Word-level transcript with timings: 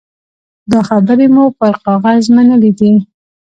دا 0.71 0.79
خبرې 0.89 1.27
مو 1.33 1.45
پر 1.57 1.73
کاغذ 1.85 2.23
منلي 2.35 2.71
دي. 2.79 2.93